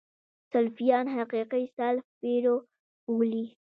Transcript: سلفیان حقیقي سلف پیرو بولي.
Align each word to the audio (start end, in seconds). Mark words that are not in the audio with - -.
سلفیان 0.51 1.05
حقیقي 1.17 1.63
سلف 1.77 2.05
پیرو 2.21 2.55
بولي. 3.15 3.45